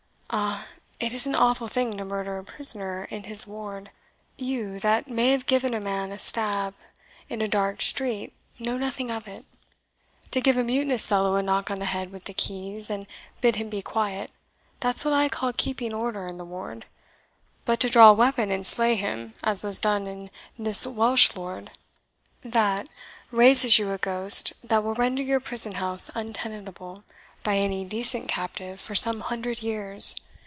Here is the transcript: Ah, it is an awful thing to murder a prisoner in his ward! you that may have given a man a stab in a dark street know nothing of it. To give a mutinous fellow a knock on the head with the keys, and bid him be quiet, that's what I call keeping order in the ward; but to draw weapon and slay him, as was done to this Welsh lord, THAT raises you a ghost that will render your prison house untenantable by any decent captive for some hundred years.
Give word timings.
Ah, 0.33 0.67
it 0.97 1.13
is 1.13 1.27
an 1.27 1.35
awful 1.35 1.67
thing 1.67 1.97
to 1.97 2.05
murder 2.05 2.37
a 2.37 2.43
prisoner 2.45 3.05
in 3.11 3.23
his 3.25 3.45
ward! 3.45 3.91
you 4.37 4.79
that 4.79 5.09
may 5.09 5.31
have 5.33 5.45
given 5.45 5.73
a 5.73 5.79
man 5.81 6.09
a 6.13 6.17
stab 6.17 6.73
in 7.27 7.41
a 7.41 7.49
dark 7.49 7.81
street 7.81 8.31
know 8.57 8.77
nothing 8.77 9.09
of 9.09 9.27
it. 9.27 9.43
To 10.31 10.39
give 10.39 10.55
a 10.55 10.63
mutinous 10.63 11.05
fellow 11.05 11.35
a 11.35 11.43
knock 11.43 11.69
on 11.69 11.79
the 11.79 11.83
head 11.85 12.13
with 12.13 12.23
the 12.23 12.33
keys, 12.33 12.89
and 12.89 13.07
bid 13.41 13.57
him 13.57 13.67
be 13.69 13.81
quiet, 13.81 14.31
that's 14.79 15.03
what 15.03 15.13
I 15.13 15.27
call 15.27 15.51
keeping 15.51 15.93
order 15.93 16.25
in 16.27 16.37
the 16.37 16.45
ward; 16.45 16.85
but 17.65 17.81
to 17.81 17.89
draw 17.89 18.13
weapon 18.13 18.51
and 18.51 18.65
slay 18.65 18.95
him, 18.95 19.33
as 19.43 19.63
was 19.63 19.79
done 19.79 20.05
to 20.05 20.29
this 20.57 20.87
Welsh 20.87 21.35
lord, 21.35 21.71
THAT 22.41 22.87
raises 23.31 23.77
you 23.77 23.91
a 23.91 23.97
ghost 23.97 24.53
that 24.63 24.81
will 24.81 24.95
render 24.95 25.23
your 25.23 25.41
prison 25.41 25.73
house 25.73 26.09
untenantable 26.15 27.03
by 27.43 27.57
any 27.57 27.83
decent 27.83 28.27
captive 28.27 28.79
for 28.79 28.93
some 28.93 29.19
hundred 29.21 29.63
years. 29.63 30.13